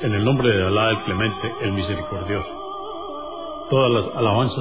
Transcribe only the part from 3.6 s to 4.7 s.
Todas las alabanzas